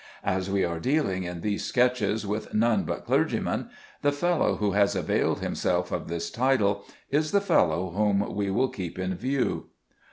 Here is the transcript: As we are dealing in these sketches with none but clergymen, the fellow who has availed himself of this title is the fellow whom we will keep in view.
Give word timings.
As 0.25 0.49
we 0.49 0.65
are 0.65 0.79
dealing 0.79 1.25
in 1.25 1.41
these 1.41 1.63
sketches 1.63 2.25
with 2.25 2.55
none 2.55 2.85
but 2.85 3.05
clergymen, 3.05 3.69
the 4.01 4.11
fellow 4.11 4.55
who 4.55 4.71
has 4.71 4.95
availed 4.95 5.41
himself 5.41 5.91
of 5.91 6.07
this 6.07 6.31
title 6.31 6.85
is 7.11 7.29
the 7.31 7.39
fellow 7.39 7.91
whom 7.91 8.35
we 8.35 8.49
will 8.49 8.69
keep 8.69 8.97
in 8.97 9.13
view. 9.13 9.65